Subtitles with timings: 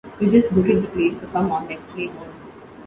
[0.19, 2.25] You just booted the play, so come on, let's play ball.